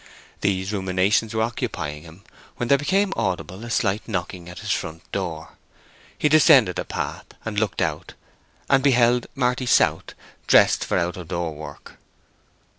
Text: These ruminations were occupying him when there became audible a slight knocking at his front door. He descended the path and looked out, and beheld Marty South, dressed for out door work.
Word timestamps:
These 0.39 0.73
ruminations 0.73 1.35
were 1.35 1.43
occupying 1.43 2.01
him 2.01 2.23
when 2.55 2.69
there 2.69 2.77
became 2.79 3.13
audible 3.15 3.63
a 3.63 3.69
slight 3.69 4.01
knocking 4.07 4.49
at 4.49 4.57
his 4.57 4.71
front 4.71 5.03
door. 5.11 5.49
He 6.17 6.27
descended 6.27 6.77
the 6.77 6.85
path 6.85 7.27
and 7.45 7.59
looked 7.59 7.83
out, 7.83 8.15
and 8.67 8.83
beheld 8.83 9.27
Marty 9.35 9.67
South, 9.67 10.15
dressed 10.47 10.83
for 10.85 10.97
out 10.97 11.27
door 11.27 11.53
work. 11.53 11.99